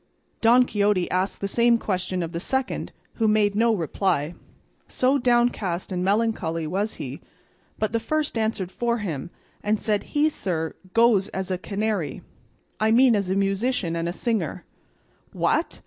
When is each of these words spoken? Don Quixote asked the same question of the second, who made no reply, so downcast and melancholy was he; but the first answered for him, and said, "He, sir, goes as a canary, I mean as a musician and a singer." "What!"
Don 0.41 0.65
Quixote 0.65 1.11
asked 1.11 1.41
the 1.41 1.47
same 1.47 1.77
question 1.77 2.23
of 2.23 2.31
the 2.31 2.39
second, 2.39 2.91
who 3.17 3.27
made 3.27 3.53
no 3.53 3.71
reply, 3.71 4.33
so 4.87 5.19
downcast 5.19 5.91
and 5.91 6.03
melancholy 6.03 6.65
was 6.65 6.95
he; 6.95 7.21
but 7.77 7.93
the 7.93 7.99
first 7.99 8.35
answered 8.35 8.71
for 8.71 8.97
him, 8.97 9.29
and 9.61 9.79
said, 9.79 10.05
"He, 10.17 10.27
sir, 10.29 10.73
goes 10.95 11.27
as 11.27 11.51
a 11.51 11.57
canary, 11.59 12.23
I 12.79 12.89
mean 12.89 13.15
as 13.15 13.29
a 13.29 13.35
musician 13.35 13.95
and 13.95 14.09
a 14.09 14.11
singer." 14.11 14.65
"What!" 15.33 15.79